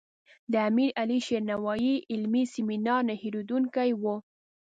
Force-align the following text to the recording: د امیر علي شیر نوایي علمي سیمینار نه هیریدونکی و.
د 0.51 0.53
امیر 0.69 0.89
علي 1.01 1.19
شیر 1.25 1.41
نوایي 1.51 1.95
علمي 2.11 2.43
سیمینار 2.53 3.01
نه 3.09 3.15
هیریدونکی 3.21 3.89
و. 4.01 4.03